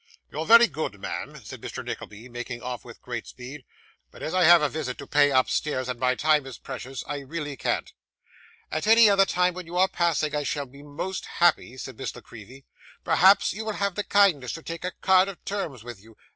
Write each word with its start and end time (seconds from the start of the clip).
'You're 0.31 0.47
very 0.47 0.65
good, 0.65 0.99
ma'am,' 0.99 1.39
said 1.43 1.61
Mr. 1.61 1.85
Nickleby, 1.85 2.27
making 2.27 2.59
off 2.63 2.83
with 2.83 3.03
great 3.03 3.27
speed; 3.27 3.63
'but 4.09 4.23
as 4.23 4.33
I 4.33 4.45
have 4.45 4.63
a 4.63 4.67
visit 4.67 4.97
to 4.97 5.05
pay 5.05 5.29
upstairs, 5.29 5.87
and 5.87 5.99
my 5.99 6.15
time 6.15 6.47
is 6.47 6.57
precious, 6.57 7.03
I 7.05 7.19
really 7.19 7.55
can't.' 7.55 7.93
'At 8.71 8.87
any 8.87 9.11
other 9.11 9.25
time 9.27 9.53
when 9.53 9.67
you 9.67 9.77
are 9.77 9.87
passing, 9.87 10.35
I 10.35 10.41
shall 10.41 10.65
be 10.65 10.81
most 10.81 11.27
happy,' 11.37 11.77
said 11.77 11.99
Miss 11.99 12.15
La 12.15 12.23
Creevy. 12.23 12.65
'Perhaps 13.03 13.53
you 13.53 13.63
will 13.63 13.73
have 13.73 13.93
the 13.93 14.03
kindness 14.03 14.53
to 14.53 14.63
take 14.63 14.83
a 14.83 14.89
card 15.01 15.27
of 15.27 15.45
terms 15.45 15.83
with 15.83 16.01
you? 16.01 16.17